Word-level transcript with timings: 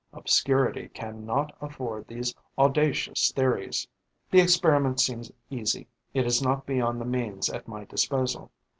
Obscurity 0.13 0.87
cannot 0.89 1.55
afford 1.61 2.07
these 2.07 2.33
audacious 2.57 3.31
theories. 3.33 3.87
The 4.31 4.41
experiment 4.41 4.99
seems 4.99 5.31
easy; 5.51 5.89
it 6.11 6.25
is 6.25 6.41
not 6.41 6.65
beyond 6.65 6.99
the 6.99 7.05
means 7.05 7.51
at 7.51 7.67
my 7.67 7.85
disposal. 7.85 8.49